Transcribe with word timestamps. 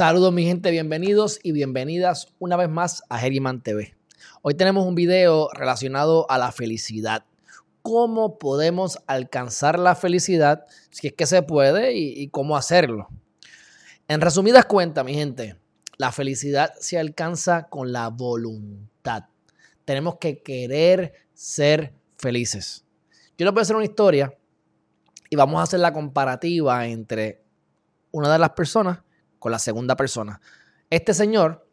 Saludos 0.00 0.32
mi 0.32 0.46
gente, 0.46 0.70
bienvenidos 0.70 1.40
y 1.42 1.52
bienvenidas 1.52 2.28
una 2.38 2.56
vez 2.56 2.70
más 2.70 3.02
a 3.10 3.18
Geriman 3.18 3.62
TV. 3.62 3.94
Hoy 4.40 4.54
tenemos 4.54 4.86
un 4.86 4.94
video 4.94 5.50
relacionado 5.52 6.24
a 6.30 6.38
la 6.38 6.52
felicidad. 6.52 7.26
¿Cómo 7.82 8.38
podemos 8.38 8.98
alcanzar 9.06 9.78
la 9.78 9.94
felicidad 9.94 10.64
si 10.88 11.08
es 11.08 11.12
que 11.12 11.26
se 11.26 11.42
puede 11.42 11.92
y, 11.92 12.18
y 12.18 12.28
cómo 12.28 12.56
hacerlo? 12.56 13.08
En 14.08 14.22
resumidas 14.22 14.64
cuentas, 14.64 15.04
mi 15.04 15.12
gente, 15.12 15.58
la 15.98 16.12
felicidad 16.12 16.72
se 16.80 16.98
alcanza 16.98 17.68
con 17.68 17.92
la 17.92 18.08
voluntad. 18.08 19.24
Tenemos 19.84 20.16
que 20.16 20.40
querer 20.40 21.12
ser 21.34 21.92
felices. 22.16 22.86
Yo 23.36 23.44
les 23.44 23.52
voy 23.52 23.60
a 23.60 23.62
hacer 23.64 23.76
una 23.76 23.84
historia 23.84 24.32
y 25.28 25.36
vamos 25.36 25.60
a 25.60 25.64
hacer 25.64 25.80
la 25.80 25.92
comparativa 25.92 26.86
entre 26.86 27.42
una 28.12 28.32
de 28.32 28.38
las 28.38 28.52
personas 28.52 29.00
con 29.40 29.50
la 29.50 29.58
segunda 29.58 29.96
persona. 29.96 30.40
Este 30.88 31.12
señor 31.12 31.66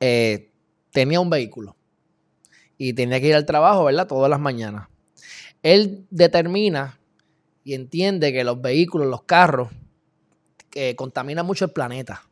eh, 0.00 0.50
tenía 0.90 1.20
un 1.20 1.30
vehículo 1.30 1.76
y 2.76 2.94
tenía 2.94 3.20
que 3.20 3.28
ir 3.28 3.36
al 3.36 3.46
trabajo, 3.46 3.84
¿verdad? 3.84 4.08
Todas 4.08 4.28
las 4.28 4.40
mañanas. 4.40 4.88
Él 5.62 6.06
determina 6.10 6.98
y 7.62 7.74
entiende 7.74 8.32
que 8.32 8.42
los 8.42 8.60
vehículos, 8.60 9.06
los 9.06 9.22
carros, 9.22 9.68
eh, 10.74 10.96
contaminan 10.96 11.46
mucho 11.46 11.66
el 11.66 11.70
planeta. 11.70 12.22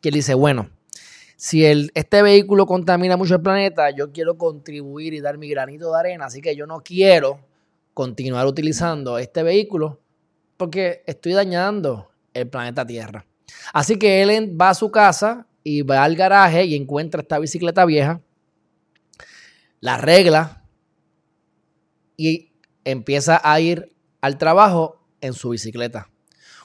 Y 0.00 0.08
él 0.08 0.14
dice, 0.14 0.34
bueno, 0.34 0.70
si 1.36 1.64
este 1.64 2.22
vehículo 2.22 2.66
contamina 2.66 3.16
mucho 3.16 3.36
el 3.36 3.42
planeta, 3.42 3.90
yo 3.90 4.12
quiero 4.12 4.36
contribuir 4.36 5.14
y 5.14 5.20
dar 5.20 5.38
mi 5.38 5.48
granito 5.48 5.92
de 5.92 5.98
arena, 5.98 6.26
así 6.26 6.40
que 6.40 6.56
yo 6.56 6.66
no 6.66 6.80
quiero 6.80 7.40
continuar 7.94 8.46
utilizando 8.46 9.18
este 9.18 9.42
vehículo 9.42 10.00
porque 10.56 11.02
estoy 11.06 11.32
dañando 11.32 12.10
el 12.34 12.48
planeta 12.48 12.84
Tierra. 12.86 13.27
Así 13.72 13.98
que 13.98 14.22
él 14.22 14.60
va 14.60 14.70
a 14.70 14.74
su 14.74 14.90
casa 14.90 15.46
y 15.62 15.82
va 15.82 16.04
al 16.04 16.16
garaje 16.16 16.64
y 16.64 16.74
encuentra 16.74 17.20
esta 17.20 17.38
bicicleta 17.38 17.84
vieja, 17.84 18.20
la 19.80 19.94
arregla 19.94 20.64
y 22.16 22.52
empieza 22.84 23.40
a 23.42 23.60
ir 23.60 23.94
al 24.20 24.38
trabajo 24.38 25.00
en 25.20 25.32
su 25.34 25.50
bicicleta. 25.50 26.10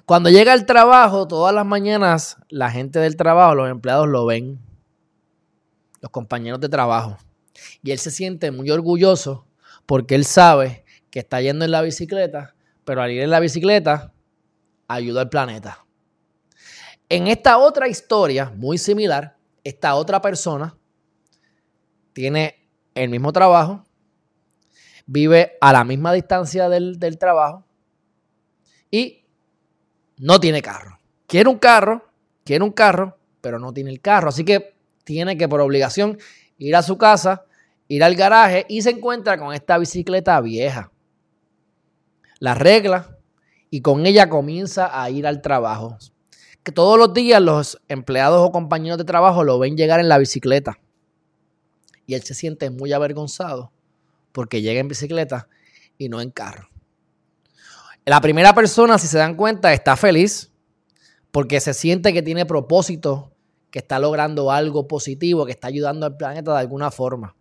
Cuando 0.05 0.29
llega 0.29 0.51
al 0.51 0.65
trabajo, 0.65 1.27
todas 1.27 1.53
las 1.53 1.65
mañanas, 1.65 2.37
la 2.49 2.69
gente 2.69 2.99
del 2.99 3.15
trabajo, 3.15 3.55
los 3.55 3.69
empleados 3.69 4.07
lo 4.07 4.25
ven, 4.25 4.59
los 6.01 6.11
compañeros 6.11 6.59
de 6.59 6.69
trabajo. 6.69 7.17
Y 7.81 7.91
él 7.91 7.99
se 7.99 8.11
siente 8.11 8.51
muy 8.51 8.69
orgulloso 8.69 9.47
porque 9.85 10.15
él 10.15 10.25
sabe 10.25 10.83
que 11.09 11.19
está 11.19 11.41
yendo 11.41 11.63
en 11.63 11.71
la 11.71 11.81
bicicleta, 11.81 12.55
pero 12.83 13.01
al 13.01 13.11
ir 13.11 13.21
en 13.21 13.29
la 13.29 13.39
bicicleta, 13.39 14.11
ayuda 14.87 15.21
al 15.21 15.29
planeta. 15.29 15.82
En 17.13 17.27
esta 17.27 17.59
otra 17.59 17.87
historia, 17.87 18.51
muy 18.55 18.79
similar, 18.79 19.37
esta 19.63 19.93
otra 19.93 20.19
persona 20.19 20.75
tiene 22.11 22.67
el 22.95 23.11
mismo 23.11 23.31
trabajo, 23.31 23.85
vive 25.05 25.55
a 25.61 25.71
la 25.71 25.83
misma 25.83 26.11
distancia 26.11 26.69
del, 26.69 26.97
del 26.97 27.19
trabajo 27.19 27.67
y 28.89 29.27
no 30.17 30.39
tiene 30.39 30.63
carro. 30.63 30.97
Quiere 31.27 31.49
un 31.49 31.59
carro, 31.59 32.03
quiere 32.43 32.63
un 32.63 32.71
carro, 32.71 33.15
pero 33.41 33.59
no 33.59 33.71
tiene 33.71 33.91
el 33.91 34.01
carro. 34.01 34.29
Así 34.29 34.43
que 34.43 34.73
tiene 35.03 35.37
que 35.37 35.47
por 35.47 35.61
obligación 35.61 36.17
ir 36.57 36.75
a 36.75 36.81
su 36.81 36.97
casa, 36.97 37.45
ir 37.89 38.03
al 38.03 38.15
garaje 38.15 38.65
y 38.67 38.81
se 38.81 38.89
encuentra 38.89 39.37
con 39.37 39.53
esta 39.53 39.77
bicicleta 39.77 40.41
vieja. 40.41 40.91
La 42.39 42.53
arregla 42.53 43.19
y 43.69 43.81
con 43.81 44.03
ella 44.07 44.29
comienza 44.29 44.99
a 44.99 45.11
ir 45.11 45.27
al 45.27 45.43
trabajo 45.43 45.99
que 46.63 46.71
todos 46.71 46.97
los 46.97 47.13
días 47.13 47.41
los 47.41 47.79
empleados 47.89 48.41
o 48.41 48.51
compañeros 48.51 48.97
de 48.97 49.03
trabajo 49.03 49.43
lo 49.43 49.59
ven 49.59 49.75
llegar 49.75 49.99
en 49.99 50.07
la 50.07 50.17
bicicleta. 50.17 50.79
Y 52.05 52.15
él 52.15 52.23
se 52.23 52.33
siente 52.33 52.69
muy 52.69 52.93
avergonzado 52.93 53.71
porque 54.31 54.61
llega 54.61 54.79
en 54.79 54.87
bicicleta 54.87 55.47
y 55.97 56.09
no 56.09 56.21
en 56.21 56.31
carro. 56.31 56.69
La 58.05 58.19
primera 58.19 58.53
persona, 58.53 58.97
si 58.97 59.07
se 59.07 59.17
dan 59.17 59.35
cuenta, 59.35 59.73
está 59.73 59.95
feliz 59.95 60.51
porque 61.31 61.59
se 61.59 61.73
siente 61.73 62.13
que 62.13 62.21
tiene 62.21 62.45
propósito, 62.45 63.31
que 63.69 63.79
está 63.79 63.99
logrando 63.99 64.51
algo 64.51 64.87
positivo, 64.87 65.45
que 65.45 65.51
está 65.51 65.67
ayudando 65.67 66.05
al 66.05 66.17
planeta 66.17 66.53
de 66.53 66.59
alguna 66.59 66.91
forma. 66.91 67.35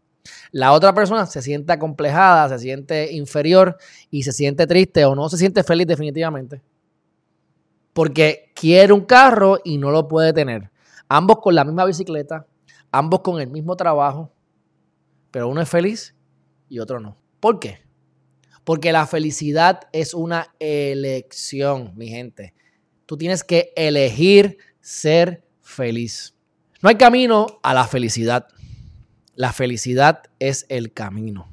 La 0.51 0.73
otra 0.73 0.95
persona 0.95 1.27
se 1.27 1.43
siente 1.43 1.73
acomplejada, 1.73 2.49
se 2.49 2.59
siente 2.61 3.13
inferior 3.13 3.77
y 4.11 4.23
se 4.23 4.33
siente 4.33 4.67
triste 4.67 5.05
o 5.05 5.15
no 5.15 5.29
se 5.29 5.37
siente 5.37 5.65
feliz 5.65 5.87
definitivamente 5.87 6.63
porque 7.93 8.53
quiere 8.55 8.93
un 8.93 9.05
carro 9.05 9.59
y 9.65 9.79
no 9.79 9.91
lo 9.91 10.09
puede 10.09 10.33
tener. 10.33 10.71
Ambos 11.09 11.39
con 11.41 11.55
la 11.55 11.65
misma 11.65 11.85
bicicleta, 11.85 12.47
ambos 12.91 13.21
con 13.21 13.41
el 13.41 13.49
mismo 13.49 13.77
trabajo, 13.77 14.33
pero 15.31 15.49
uno 15.49 15.61
es 15.61 15.69
feliz 15.69 16.15
y 16.69 16.79
otro 16.79 17.01
no. 17.01 17.19
¿Por 17.41 17.59
qué? 17.59 17.83
Porque 18.65 18.93
la 18.93 19.07
felicidad 19.07 19.81
es 19.93 20.15
una 20.15 20.55
elección, 20.61 21.93
mi 21.97 22.09
gente. 22.09 22.55
Tú 23.07 23.17
tienes 23.17 23.43
que 23.43 23.73
elegir 23.77 24.59
ser 24.81 25.45
feliz. 25.61 26.35
No 26.81 26.89
hay 26.89 26.97
camino 26.97 27.59
a 27.63 27.75
la 27.75 27.87
felicidad. 27.87 28.47
La 29.35 29.53
felicidad 29.53 30.23
es 30.39 30.67
el 30.69 30.93
camino. 30.93 31.53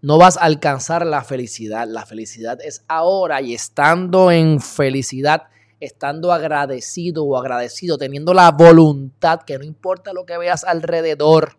No 0.00 0.16
vas 0.16 0.36
a 0.36 0.42
alcanzar 0.42 1.04
la 1.04 1.22
felicidad. 1.24 1.86
La 1.88 2.06
felicidad 2.06 2.58
es 2.62 2.84
ahora 2.88 3.42
y 3.42 3.54
estando 3.54 4.30
en 4.30 4.60
felicidad 4.60 5.48
estando 5.80 6.32
agradecido 6.32 7.24
o 7.24 7.36
agradecido, 7.36 7.98
teniendo 7.98 8.34
la 8.34 8.50
voluntad 8.50 9.42
que 9.42 9.58
no 9.58 9.64
importa 9.64 10.12
lo 10.12 10.26
que 10.26 10.38
veas 10.38 10.64
alrededor, 10.64 11.58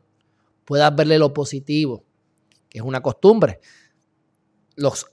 puedas 0.66 0.96
verle 0.96 1.18
lo 1.18 1.34
positivo, 1.34 2.03
que 2.69 2.80
es 2.80 2.84
una 2.84 3.02
costumbre. 3.02 3.59
Los, 4.75 5.07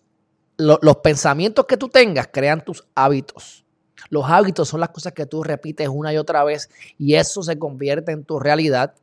los, 0.58 0.96
pensamientos 1.02 1.66
que 1.66 1.76
tú 1.76 1.88
tengas 1.88 2.28
crean 2.32 2.64
tus 2.64 2.86
hábitos. 2.94 3.64
Los 4.10 4.24
hábitos 4.28 4.68
son 4.68 4.80
las 4.80 4.90
cosas 4.90 5.12
que 5.12 5.26
tú 5.26 5.42
repites 5.42 5.88
una 5.88 6.12
y 6.12 6.18
otra 6.18 6.44
vez 6.44 6.68
y 6.98 7.14
eso 7.14 7.42
se 7.42 7.58
convierte 7.58 8.12
en 8.12 8.24
tu 8.24 8.38
realidad. 8.38 8.94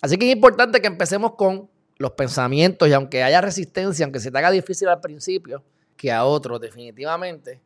Así 0.00 0.16
que 0.16 0.28
es 0.28 0.36
importante 0.36 0.80
que 0.80 0.86
empecemos 0.86 1.34
con 1.34 1.68
los 1.96 2.12
pensamientos 2.12 2.88
y 2.88 2.92
aunque 2.92 3.22
haya 3.22 3.40
resistencia, 3.40 4.04
aunque 4.04 4.20
se 4.20 4.30
te 4.30 4.38
haga 4.38 4.50
difícil 4.50 4.88
al 4.88 5.00
principio, 5.00 5.64
que 5.96 6.12
a 6.12 6.24
otros 6.24 6.60
definitivamente, 6.60 7.60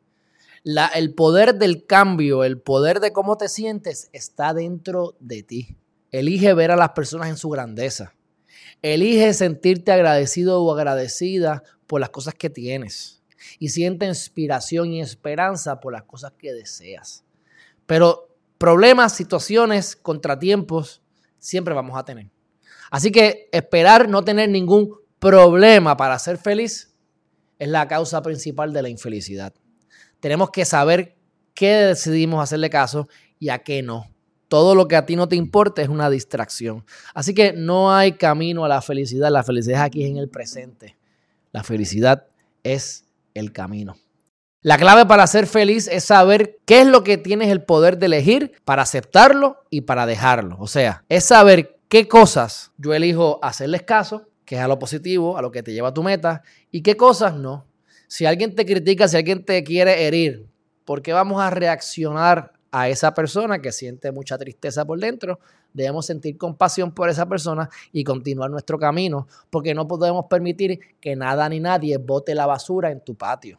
el 0.64 1.14
poder 1.14 1.56
del 1.56 1.86
cambio, 1.86 2.44
el 2.44 2.60
poder 2.60 3.00
de 3.00 3.12
cómo 3.12 3.36
te 3.36 3.48
sientes 3.48 4.08
está 4.12 4.54
dentro 4.54 5.16
de 5.20 5.42
ti. 5.42 5.76
Elige 6.10 6.54
ver 6.54 6.70
a 6.70 6.76
las 6.76 6.90
personas 6.90 7.28
en 7.28 7.36
su 7.36 7.48
grandeza. 7.48 8.14
Elige 8.80 9.32
sentirte 9.34 9.92
agradecido 9.92 10.62
o 10.62 10.72
agradecida 10.72 11.62
por 11.86 12.00
las 12.00 12.10
cosas 12.10 12.34
que 12.34 12.50
tienes. 12.50 13.22
Y 13.58 13.70
siente 13.70 14.06
inspiración 14.06 14.92
y 14.92 15.00
esperanza 15.00 15.80
por 15.80 15.92
las 15.92 16.04
cosas 16.04 16.32
que 16.38 16.52
deseas. 16.52 17.24
Pero 17.86 18.28
problemas, 18.58 19.16
situaciones, 19.16 19.96
contratiempos, 19.96 21.02
siempre 21.38 21.74
vamos 21.74 21.98
a 21.98 22.04
tener. 22.04 22.30
Así 22.90 23.10
que 23.10 23.48
esperar 23.52 24.08
no 24.08 24.22
tener 24.22 24.48
ningún 24.48 24.94
problema 25.18 25.96
para 25.96 26.18
ser 26.18 26.36
feliz 26.36 26.94
es 27.58 27.68
la 27.68 27.88
causa 27.88 28.22
principal 28.22 28.72
de 28.72 28.82
la 28.82 28.88
infelicidad 28.88 29.54
tenemos 30.22 30.50
que 30.50 30.64
saber 30.64 31.16
qué 31.52 31.72
decidimos 31.72 32.40
hacerle 32.40 32.70
caso 32.70 33.08
y 33.40 33.48
a 33.48 33.58
qué 33.58 33.82
no. 33.82 34.06
Todo 34.46 34.76
lo 34.76 34.86
que 34.86 34.94
a 34.94 35.04
ti 35.04 35.16
no 35.16 35.28
te 35.28 35.34
importa 35.34 35.82
es 35.82 35.88
una 35.88 36.10
distracción. 36.10 36.84
Así 37.12 37.34
que 37.34 37.52
no 37.52 37.92
hay 37.92 38.12
camino 38.12 38.64
a 38.64 38.68
la 38.68 38.80
felicidad. 38.82 39.32
La 39.32 39.42
felicidad 39.42 39.82
aquí 39.82 40.04
es 40.04 40.10
en 40.10 40.18
el 40.18 40.28
presente. 40.28 40.96
La 41.50 41.64
felicidad 41.64 42.28
es 42.62 43.04
el 43.34 43.52
camino. 43.52 43.96
La 44.60 44.78
clave 44.78 45.06
para 45.06 45.26
ser 45.26 45.48
feliz 45.48 45.88
es 45.88 46.04
saber 46.04 46.60
qué 46.66 46.82
es 46.82 46.86
lo 46.86 47.02
que 47.02 47.18
tienes 47.18 47.48
el 47.48 47.64
poder 47.64 47.98
de 47.98 48.06
elegir 48.06 48.52
para 48.64 48.82
aceptarlo 48.82 49.64
y 49.70 49.80
para 49.80 50.06
dejarlo. 50.06 50.56
O 50.60 50.68
sea, 50.68 51.04
es 51.08 51.24
saber 51.24 51.80
qué 51.88 52.06
cosas 52.06 52.70
yo 52.76 52.94
elijo 52.94 53.40
hacerles 53.42 53.82
caso, 53.82 54.28
que 54.44 54.54
es 54.54 54.60
a 54.60 54.68
lo 54.68 54.78
positivo, 54.78 55.36
a 55.36 55.42
lo 55.42 55.50
que 55.50 55.64
te 55.64 55.72
lleva 55.72 55.88
a 55.88 55.94
tu 55.94 56.04
meta, 56.04 56.42
y 56.70 56.82
qué 56.82 56.96
cosas 56.96 57.34
no. 57.34 57.66
Si 58.12 58.26
alguien 58.26 58.54
te 58.54 58.66
critica, 58.66 59.08
si 59.08 59.16
alguien 59.16 59.42
te 59.42 59.64
quiere 59.64 60.06
herir, 60.06 60.46
¿por 60.84 61.00
qué 61.00 61.14
vamos 61.14 61.40
a 61.40 61.48
reaccionar 61.48 62.52
a 62.70 62.90
esa 62.90 63.14
persona 63.14 63.62
que 63.62 63.72
siente 63.72 64.12
mucha 64.12 64.36
tristeza 64.36 64.84
por 64.84 65.00
dentro? 65.00 65.40
Debemos 65.72 66.04
sentir 66.04 66.36
compasión 66.36 66.92
por 66.92 67.08
esa 67.08 67.26
persona 67.26 67.70
y 67.90 68.04
continuar 68.04 68.50
nuestro 68.50 68.78
camino, 68.78 69.28
porque 69.48 69.72
no 69.72 69.88
podemos 69.88 70.26
permitir 70.28 70.78
que 71.00 71.16
nada 71.16 71.48
ni 71.48 71.58
nadie 71.58 71.96
bote 71.96 72.34
la 72.34 72.44
basura 72.44 72.90
en 72.90 73.02
tu 73.02 73.14
patio. 73.14 73.58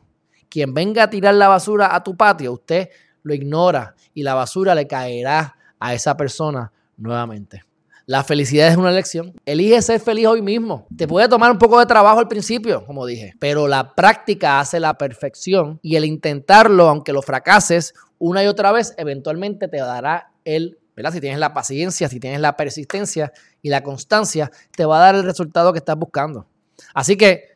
Quien 0.50 0.72
venga 0.76 1.02
a 1.02 1.10
tirar 1.10 1.34
la 1.34 1.48
basura 1.48 1.96
a 1.96 2.04
tu 2.04 2.16
patio, 2.16 2.54
usted 2.54 2.90
lo 3.24 3.34
ignora 3.34 3.96
y 4.14 4.22
la 4.22 4.36
basura 4.36 4.76
le 4.76 4.86
caerá 4.86 5.58
a 5.80 5.96
esa 5.96 6.16
persona 6.16 6.72
nuevamente. 6.96 7.64
La 8.06 8.24
felicidad 8.26 8.68
es 8.68 8.76
una 8.76 8.90
elección. 8.90 9.34
Elige 9.46 9.82
ser 9.82 10.00
feliz 10.02 10.28
hoy 10.28 10.42
mismo. 10.42 10.88
Te 10.96 11.08
puede 11.08 11.30
tomar 11.30 11.52
un 11.52 11.58
poco 11.58 11.80
de 11.80 11.86
trabajo 11.86 12.20
al 12.20 12.28
principio, 12.28 12.86
como 12.86 13.06
dije, 13.06 13.34
pero 13.40 13.70
la 13.70 13.96
práctica 13.96 14.60
hace 14.60 14.82
la 14.82 14.98
perfección 14.98 15.80
y 15.82 15.96
el 15.96 16.04
intentarlo, 16.04 16.90
aunque 16.90 17.14
lo 17.14 17.22
fracases, 17.22 17.94
una 18.20 18.44
y 18.44 18.48
otra 18.48 18.74
vez, 18.74 18.94
eventualmente 18.98 19.70
te 19.70 19.78
dará 19.78 20.34
el, 20.44 20.80
¿verdad? 20.98 21.14
Si 21.14 21.22
tienes 21.22 21.40
la 21.40 21.54
paciencia, 21.54 22.10
si 22.10 22.20
tienes 22.20 22.42
la 22.42 22.58
persistencia 22.58 23.32
y 23.62 23.70
la 23.70 23.84
constancia, 23.84 24.52
te 24.76 24.84
va 24.84 24.98
a 24.98 25.06
dar 25.06 25.16
el 25.16 25.24
resultado 25.24 25.72
que 25.72 25.80
estás 25.80 25.98
buscando. 25.98 26.46
Así 26.94 27.16
que, 27.16 27.52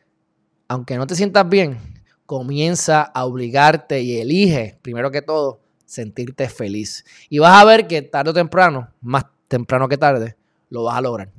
aunque 0.66 0.96
no 0.96 1.06
te 1.06 1.14
sientas 1.14 1.46
bien, 1.46 1.78
comienza 2.24 3.02
a 3.02 3.26
obligarte 3.26 4.00
y 4.00 4.18
elige, 4.18 4.78
primero 4.80 5.10
que 5.10 5.20
todo, 5.20 5.60
sentirte 5.84 6.48
feliz. 6.48 7.04
Y 7.28 7.38
vas 7.38 7.60
a 7.60 7.66
ver 7.66 7.86
que 7.86 8.00
tarde 8.00 8.30
o 8.30 8.34
temprano, 8.34 8.88
más 9.02 9.26
temprano 9.48 9.88
que 9.88 9.96
tarde, 9.98 10.37
lo 10.70 10.84
vas 10.84 10.98
a 10.98 11.00
lograr. 11.00 11.30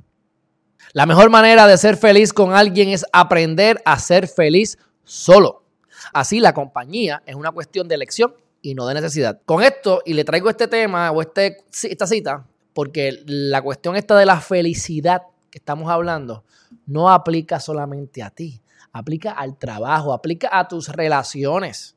La 0.92 1.06
mejor 1.06 1.30
manera 1.30 1.66
de 1.66 1.78
ser 1.78 1.96
feliz 1.96 2.32
con 2.32 2.52
alguien 2.52 2.88
es 2.88 3.04
aprender 3.12 3.80
a 3.84 3.98
ser 3.98 4.26
feliz 4.26 4.78
solo. 5.04 5.62
Así 6.12 6.40
la 6.40 6.52
compañía 6.52 7.22
es 7.26 7.36
una 7.36 7.52
cuestión 7.52 7.86
de 7.86 7.94
elección 7.94 8.34
y 8.62 8.74
no 8.74 8.86
de 8.86 8.94
necesidad. 8.94 9.40
Con 9.46 9.62
esto, 9.62 10.02
y 10.04 10.14
le 10.14 10.24
traigo 10.24 10.50
este 10.50 10.66
tema 10.66 11.10
o 11.12 11.20
este, 11.22 11.58
esta 11.84 12.06
cita, 12.06 12.46
porque 12.74 13.22
la 13.26 13.62
cuestión 13.62 13.96
esta 13.96 14.16
de 14.16 14.26
la 14.26 14.40
felicidad 14.40 15.22
que 15.50 15.58
estamos 15.58 15.90
hablando 15.90 16.44
no 16.86 17.10
aplica 17.10 17.60
solamente 17.60 18.22
a 18.22 18.30
ti, 18.30 18.60
aplica 18.92 19.32
al 19.32 19.56
trabajo, 19.56 20.12
aplica 20.12 20.48
a 20.52 20.66
tus 20.66 20.88
relaciones. 20.88 21.96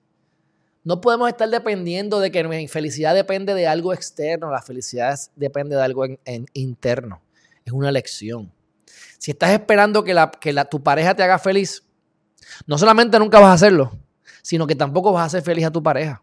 No 0.84 1.02
podemos 1.02 1.30
estar 1.30 1.50
dependiendo 1.50 2.20
de 2.20 2.32
que 2.32 2.44
mi 2.44 2.68
felicidad 2.68 3.16
depende 3.16 3.54
de 3.54 3.68
algo 3.68 3.94
externo, 3.94 4.52
la 4.52 4.62
felicidad 4.62 5.18
depende 5.36 5.76
de 5.76 5.82
algo 5.82 6.06
interno. 6.54 7.23
Es 7.66 7.74
una 7.74 7.90
elección. 7.90 8.52
Si 9.18 9.32
estás 9.32 9.52
esperando 9.52 10.04
que, 10.04 10.14
la, 10.14 10.32
que 10.32 10.54
tu 10.70 10.84
pareja 10.84 11.16
te 11.16 11.24
haga 11.24 11.40
feliz, 11.40 11.84
no 12.68 12.78
solamente 12.78 13.18
nunca 13.20 13.40
vas 13.40 13.50
a 13.50 13.54
hacerlo, 13.54 13.92
sino 14.42 14.68
que 14.68 14.76
tampoco 14.76 15.12
vas 15.12 15.28
a 15.28 15.38
ser 15.38 15.44
feliz 15.44 15.66
a 15.66 15.72
tu 15.72 15.82
pareja. 15.82 16.22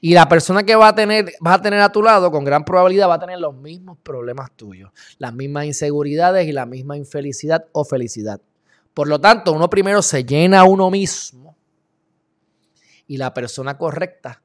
Y 0.00 0.14
la 0.14 0.28
persona 0.28 0.62
que 0.62 0.76
va 0.76 0.88
a 0.88 0.94
tener, 0.94 1.32
vas 1.40 1.58
a 1.58 1.62
tener 1.62 1.80
a 1.80 1.90
tu 1.90 2.02
lado, 2.02 2.30
con 2.30 2.44
gran 2.44 2.64
probabilidad 2.64 3.08
va 3.08 3.14
a 3.14 3.20
tener 3.20 3.40
los 3.40 3.54
mismos 3.56 3.98
problemas 4.02 4.52
tuyos, 4.56 4.92
las 5.18 5.34
mismas 5.34 5.64
inseguridades 5.64 6.46
y 6.46 6.52
la 6.52 6.66
misma 6.66 6.96
infelicidad 6.96 7.66
o 7.72 7.84
felicidad. 7.84 8.40
Por 8.94 9.08
lo 9.08 9.20
tanto, 9.20 9.52
uno 9.52 9.68
primero 9.68 10.02
se 10.02 10.24
llena 10.24 10.60
a 10.60 10.64
uno 10.64 10.90
mismo 10.90 11.56
y 13.06 13.16
la 13.16 13.34
persona 13.34 13.76
correcta 13.76 14.42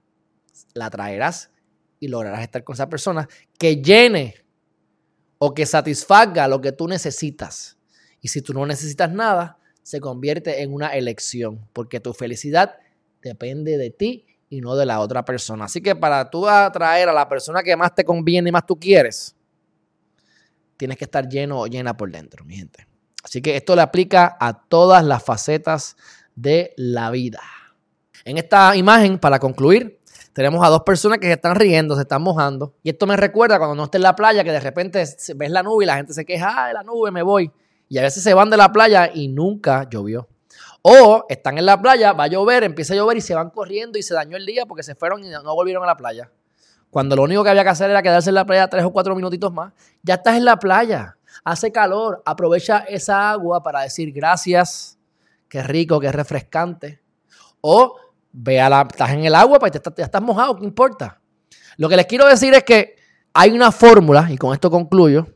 la 0.74 0.89
traerás 0.89 1.51
y 2.00 2.07
lograrás 2.07 2.42
estar 2.42 2.63
con 2.63 2.74
esa 2.74 2.89
persona 2.89 3.27
que 3.57 3.77
llene 3.77 4.44
o 5.37 5.53
que 5.53 5.65
satisfaga 5.65 6.47
lo 6.47 6.61
que 6.61 6.71
tú 6.71 6.87
necesitas. 6.87 7.77
Y 8.21 8.29
si 8.29 8.41
tú 8.41 8.53
no 8.53 8.65
necesitas 8.65 9.11
nada, 9.11 9.57
se 9.83 9.99
convierte 9.99 10.61
en 10.63 10.73
una 10.73 10.95
elección, 10.95 11.67
porque 11.73 11.99
tu 11.99 12.13
felicidad 12.13 12.77
depende 13.21 13.77
de 13.77 13.91
ti 13.91 14.25
y 14.49 14.61
no 14.61 14.75
de 14.75 14.85
la 14.85 14.99
otra 14.99 15.23
persona. 15.25 15.65
Así 15.65 15.81
que 15.81 15.95
para 15.95 16.29
tú 16.29 16.47
atraer 16.47 17.09
a 17.09 17.13
la 17.13 17.27
persona 17.27 17.61
que 17.61 17.75
más 17.75 17.93
te 17.93 18.03
conviene 18.03 18.49
y 18.49 18.51
más 18.51 18.65
tú 18.65 18.79
quieres, 18.79 19.35
tienes 20.77 20.97
que 20.97 21.05
estar 21.05 21.27
lleno 21.27 21.59
o 21.59 21.67
llena 21.67 21.95
por 21.95 22.11
dentro, 22.11 22.43
mi 22.45 22.55
gente. 22.55 22.88
Así 23.23 23.41
que 23.41 23.55
esto 23.55 23.75
le 23.75 23.81
aplica 23.81 24.38
a 24.39 24.59
todas 24.67 25.03
las 25.03 25.23
facetas 25.23 25.95
de 26.35 26.73
la 26.77 27.09
vida. 27.11 27.41
En 28.23 28.38
esta 28.38 28.75
imagen, 28.75 29.19
para 29.19 29.39
concluir, 29.39 29.94
tenemos 30.35 30.65
a 30.65 30.69
dos 30.69 30.81
personas 30.81 31.19
que 31.19 31.27
se 31.27 31.31
están 31.31 31.55
riendo, 31.55 31.95
se 31.95 32.01
están 32.01 32.21
mojando. 32.21 32.73
Y 32.83 32.89
esto 32.89 33.07
me 33.07 33.15
recuerda 33.15 33.57
cuando 33.57 33.73
no 33.73 33.85
estés 33.85 33.99
en 33.99 34.03
la 34.03 34.17
playa, 34.17 34.43
que 34.43 34.51
de 34.51 34.59
repente 34.59 35.01
ves 35.33 35.49
la 35.49 35.63
nube 35.63 35.85
y 35.85 35.87
la 35.87 35.95
gente 35.95 36.13
se 36.13 36.25
queja, 36.25 36.51
ah, 36.53 36.73
la 36.73 36.83
nube, 36.83 37.09
me 37.09 37.21
voy. 37.21 37.49
Y 37.87 37.97
a 37.99 38.01
veces 38.01 38.21
se 38.21 38.33
van 38.33 38.49
de 38.49 38.57
la 38.57 38.69
playa 38.73 39.09
y 39.13 39.29
nunca 39.29 39.87
llovió. 39.89 40.27
O 40.81 41.25
están 41.29 41.57
en 41.57 41.65
la 41.65 41.81
playa, 41.81 42.11
va 42.11 42.25
a 42.25 42.27
llover, 42.27 42.65
empieza 42.65 42.93
a 42.93 42.97
llover 42.97 43.15
y 43.15 43.21
se 43.21 43.33
van 43.33 43.49
corriendo 43.49 43.97
y 43.97 44.03
se 44.03 44.13
dañó 44.13 44.35
el 44.35 44.45
día 44.45 44.65
porque 44.65 44.83
se 44.83 44.93
fueron 44.93 45.23
y 45.23 45.29
no 45.29 45.55
volvieron 45.55 45.81
a 45.83 45.87
la 45.87 45.95
playa. 45.95 46.29
Cuando 46.89 47.15
lo 47.15 47.23
único 47.23 47.41
que 47.41 47.51
había 47.51 47.63
que 47.63 47.69
hacer 47.69 47.89
era 47.89 48.03
quedarse 48.03 48.29
en 48.29 48.35
la 48.35 48.45
playa 48.45 48.67
tres 48.67 48.83
o 48.83 48.91
cuatro 48.91 49.15
minutitos 49.15 49.53
más. 49.53 49.71
Ya 50.03 50.15
estás 50.15 50.35
en 50.35 50.43
la 50.43 50.59
playa, 50.59 51.15
hace 51.45 51.71
calor, 51.71 52.21
aprovecha 52.25 52.79
esa 52.79 53.31
agua 53.31 53.63
para 53.63 53.83
decir 53.83 54.11
gracias, 54.11 54.99
qué 55.47 55.63
rico, 55.63 55.97
qué 56.01 56.11
refrescante. 56.11 56.99
O 57.61 57.95
ve 58.37 58.59
a 58.59 58.69
la, 58.69 58.87
estás 58.89 59.11
en 59.11 59.25
el 59.25 59.33
agua, 59.33 59.59
pues 59.59 59.71
ya 59.71 59.81
estás 60.03 60.21
mojado, 60.21 60.57
¿qué 60.57 60.65
importa? 60.65 61.21
Lo 61.77 61.87
que 61.87 61.95
les 61.95 62.05
quiero 62.05 62.27
decir 62.27 62.53
es 62.53 62.63
que 62.63 62.95
hay 63.33 63.51
una 63.51 63.71
fórmula, 63.71 64.27
y 64.29 64.37
con 64.37 64.53
esto 64.53 64.69
concluyo, 64.69 65.27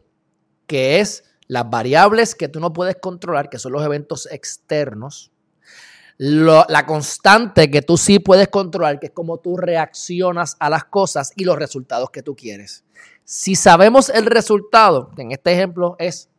que 0.67 0.99
es 0.99 1.23
las 1.47 1.69
variables 1.69 2.35
que 2.35 2.49
tú 2.49 2.59
no 2.59 2.73
puedes 2.73 2.97
controlar, 2.97 3.49
que 3.49 3.57
son 3.57 3.71
los 3.71 3.83
eventos 3.83 4.27
externos, 4.31 5.31
la 6.17 6.85
constante 6.85 7.71
que 7.71 7.81
tú 7.81 7.97
sí 7.97 8.19
puedes 8.19 8.49
controlar, 8.49 8.99
que 8.99 9.07
es 9.07 9.13
como 9.13 9.39
tú 9.39 9.55
reaccionas 9.55 10.57
a 10.59 10.69
las 10.69 10.83
cosas 10.83 11.31
y 11.37 11.45
los 11.45 11.57
resultados 11.57 12.09
que 12.11 12.21
tú 12.21 12.35
quieres. 12.35 12.83
Si 13.23 13.55
sabemos 13.55 14.09
el 14.09 14.25
resultado, 14.25 15.11
en 15.17 15.31
este 15.31 15.53
ejemplo 15.53 15.95
es, 15.99 16.29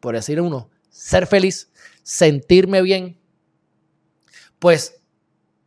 por 0.00 0.14
decir 0.14 0.40
uno, 0.40 0.68
ser 0.90 1.26
feliz, 1.26 1.70
sentirme 2.02 2.82
bien, 2.82 3.18
pues 4.58 5.00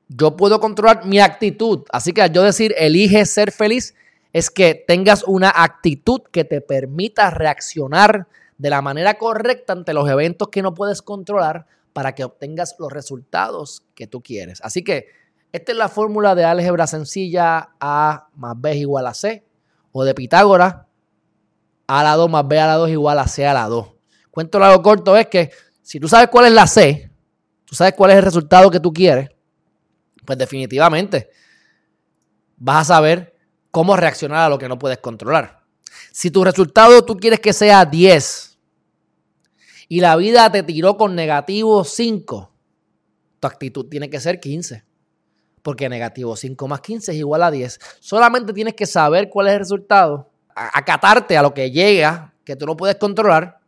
yo 0.07 0.35
puedo 0.35 0.59
controlar 0.59 1.05
mi 1.05 1.19
actitud. 1.19 1.83
Así 1.91 2.13
que 2.13 2.29
yo 2.31 2.43
decir 2.43 2.73
elige 2.77 3.25
ser 3.25 3.51
feliz, 3.51 3.95
es 4.33 4.49
que 4.49 4.75
tengas 4.75 5.23
una 5.23 5.51
actitud 5.55 6.21
que 6.31 6.43
te 6.43 6.61
permita 6.61 7.29
reaccionar 7.29 8.27
de 8.57 8.69
la 8.69 8.81
manera 8.81 9.17
correcta 9.17 9.73
ante 9.73 9.93
los 9.93 10.09
eventos 10.09 10.49
que 10.49 10.61
no 10.61 10.73
puedes 10.73 11.01
controlar 11.01 11.65
para 11.93 12.13
que 12.13 12.23
obtengas 12.23 12.75
los 12.79 12.91
resultados 12.91 13.83
que 13.95 14.07
tú 14.07 14.21
quieres. 14.21 14.59
Así 14.61 14.83
que 14.83 15.07
esta 15.51 15.71
es 15.71 15.77
la 15.77 15.89
fórmula 15.89 16.35
de 16.35 16.45
álgebra 16.45 16.87
sencilla 16.87 17.69
A 17.79 18.27
más 18.35 18.53
B 18.59 18.71
es 18.71 18.77
igual 18.77 19.07
a 19.07 19.13
C 19.13 19.45
o 19.91 20.03
de 20.03 20.13
Pitágoras 20.13 20.75
A 21.87 21.99
a 22.01 22.03
la 22.03 22.15
2 22.15 22.29
más 22.29 22.47
B 22.47 22.59
a 22.59 22.67
la 22.67 22.73
2 22.75 22.89
igual 22.89 23.19
a 23.19 23.27
C 23.27 23.45
a 23.45 23.53
la 23.53 23.67
2. 23.67 23.87
Cuento 24.29 24.59
largo 24.59 24.83
corto 24.83 25.17
es 25.17 25.27
que 25.27 25.51
si 25.81 25.99
tú 25.99 26.07
sabes 26.07 26.27
cuál 26.29 26.45
es 26.45 26.51
la 26.51 26.67
C, 26.67 27.09
tú 27.65 27.73
sabes 27.73 27.93
cuál 27.93 28.11
es 28.11 28.17
el 28.17 28.23
resultado 28.23 28.69
que 28.69 28.79
tú 28.79 28.91
quieres, 28.91 29.29
pues 30.27 30.37
definitivamente 30.37 31.29
vas 32.57 32.81
a 32.81 32.95
saber 32.95 33.33
cómo 33.71 33.95
reaccionar 33.95 34.39
a 34.39 34.49
lo 34.49 34.59
que 34.59 34.67
no 34.67 34.77
puedes 34.77 34.97
controlar. 34.97 35.61
Si 36.11 36.29
tu 36.29 36.43
resultado 36.43 37.05
tú 37.05 37.15
quieres 37.15 37.39
que 37.39 37.53
sea 37.53 37.85
10, 37.85 38.59
y 39.87 40.01
la 40.01 40.17
vida 40.17 40.51
te 40.51 40.63
tiró 40.63 40.97
con 40.97 41.15
negativo 41.15 41.85
5, 41.85 42.51
tu 43.39 43.47
actitud 43.47 43.87
tiene 43.87 44.09
que 44.09 44.19
ser 44.19 44.41
15. 44.41 44.83
Porque 45.61 45.87
negativo 45.87 46.35
5 46.35 46.67
más 46.67 46.81
15 46.81 47.13
es 47.13 47.17
igual 47.17 47.41
a 47.43 47.49
10. 47.49 47.79
Solamente 48.01 48.51
tienes 48.51 48.73
que 48.73 48.85
saber 48.85 49.29
cuál 49.29 49.47
es 49.47 49.53
el 49.53 49.59
resultado, 49.59 50.29
acatarte 50.53 51.37
a 51.37 51.41
lo 51.41 51.53
que 51.53 51.71
llega, 51.71 52.33
que 52.43 52.57
tú 52.57 52.65
no 52.65 52.75
puedes 52.75 52.97
controlar, 52.97 53.59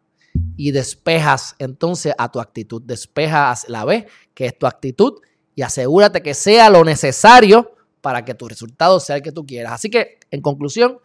y 0.58 0.72
despejas 0.72 1.56
entonces 1.58 2.14
a 2.18 2.30
tu 2.30 2.42
actitud. 2.42 2.82
Despejas 2.82 3.66
la 3.70 3.86
B, 3.86 4.06
que 4.34 4.48
es 4.48 4.60
tu 4.60 4.68
actitud, 4.68 5.22
y 5.60 5.62
asegúrate 5.62 6.24
que 6.24 6.34
sea 6.34 6.70
lo 6.70 6.86
necesario 6.86 7.76
para 8.00 8.24
que 8.24 8.34
tu 8.34 8.48
resultado 8.48 8.98
sea 9.02 9.18
el 9.18 9.22
que 9.22 9.34
tú 9.34 9.46
quieras. 9.46 9.74
Así 9.74 9.90
que, 9.90 10.18
en 10.32 10.42
conclusión, 10.42 11.00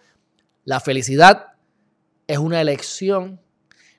la 0.64 0.78
felicidad 0.78 1.54
es 2.28 2.38
una 2.38 2.61
elección 2.61 3.40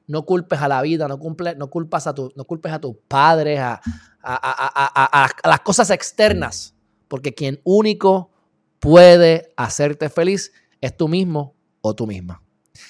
no 0.08 0.24
culpes 0.24 0.62
a 0.62 0.70
la 0.70 0.82
vida, 0.82 1.10
no, 1.10 1.20
cumple, 1.20 1.56
no, 1.56 1.70
culpas 1.70 2.08
a 2.08 2.16
tu, 2.16 2.32
no 2.38 2.46
culpes 2.46 2.72
a 2.72 2.80
tus 2.80 2.96
padres, 3.06 3.60
a, 3.60 3.82
a, 4.24 5.30
las 5.44 5.60
cosas 5.60 5.90
externas, 5.90 6.74
porque 7.10 7.34
quien 7.34 7.60
único 7.66 8.32
puede 8.80 9.52
hacerte 9.58 10.08
feliz 10.08 10.54
es 10.80 10.96
tú 10.96 11.10
mismo 11.10 11.54
o 11.82 11.94
tú 11.94 12.08
misma. 12.08 12.42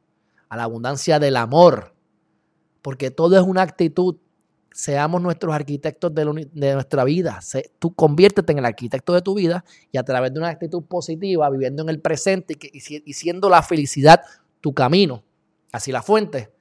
a 0.50 0.58
la 0.58 0.64
abundancia 0.64 1.18
del 1.18 1.36
amor, 1.36 1.93
porque 2.84 3.10
todo 3.10 3.34
es 3.38 3.42
una 3.42 3.62
actitud 3.62 4.16
seamos 4.70 5.22
nuestros 5.22 5.54
arquitectos 5.54 6.14
de, 6.14 6.24
nuestra 6.74 7.04
vida. 7.04 7.40
tú 7.78 7.94
conviértete 7.94 8.52
en 8.52 8.58
el 8.58 8.66
arquitecto 8.66 9.14
de 9.14 9.22
tu 9.22 9.34
vida 9.34 9.64
y 9.90 9.96
a 9.96 10.02
través 10.02 10.34
de 10.34 10.40
una 10.40 10.48
actitud 10.48 10.82
positiva, 10.82 11.48
viviendo 11.48 11.82
en 11.82 11.88
el 11.88 12.00
presente 12.00 12.58
y, 12.60 13.10
y 13.10 13.12
siendo 13.14 13.48
la 13.48 13.62
felicidad 13.62 14.20
tu 14.60 14.74
camino 14.74 15.22
hacia 15.72 15.94
la 15.94 16.02
fuente, 16.02 16.52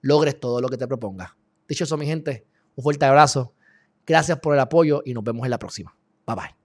logres 0.00 0.40
todo 0.40 0.60
lo 0.60 0.68
que 0.68 0.78
te 0.78 0.88
propongas. 0.88 1.30
Dicho 1.68 1.84
eso, 1.84 1.96
mi 1.96 2.06
gente, 2.06 2.44
un 2.74 2.82
fuerte 2.82 3.04
abrazo. 3.04 3.52
Gracias 4.04 4.38
por 4.40 4.54
el 4.54 4.60
apoyo 4.60 5.02
y 5.04 5.14
nos 5.14 5.22
vemos 5.22 5.44
en 5.44 5.50
la 5.50 5.58
próxima. 5.58 5.94
Bye 6.26 6.36
bye. 6.36 6.57